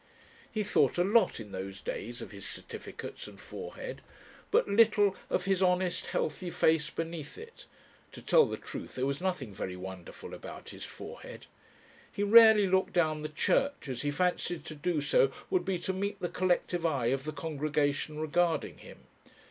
He 0.51 0.63
thought 0.63 0.97
a 0.97 1.03
lot 1.03 1.39
in 1.39 1.51
those 1.51 1.79
days 1.79 2.23
of 2.23 2.31
his 2.31 2.43
certificates 2.49 3.27
and 3.27 3.39
forehead, 3.39 4.01
but 4.49 4.67
little 4.67 5.15
of 5.29 5.45
his 5.45 5.61
honest, 5.61 6.07
healthy 6.07 6.49
face 6.49 6.89
beneath 6.89 7.37
it. 7.37 7.67
(To 8.13 8.21
tell 8.23 8.47
the 8.47 8.57
truth 8.57 8.95
there 8.95 9.05
was 9.05 9.21
nothing 9.21 9.53
very 9.53 9.75
wonderful 9.75 10.33
about 10.33 10.69
his 10.69 10.85
forehead.) 10.85 11.45
He 12.11 12.23
rarely 12.23 12.65
looked 12.65 12.93
down 12.93 13.21
the 13.21 13.29
church, 13.29 13.87
as 13.87 14.01
he 14.01 14.09
fancied 14.09 14.65
to 14.65 14.73
do 14.73 15.01
so 15.01 15.31
would 15.51 15.65
be 15.65 15.77
to 15.77 15.93
meet 15.93 16.19
the 16.19 16.29
collective 16.29 16.83
eye 16.83 17.11
of 17.13 17.23
the 17.23 17.31
congregation 17.31 18.17
regarding 18.19 18.79
him. 18.79 19.01